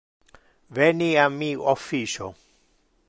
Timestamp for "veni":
0.77-1.11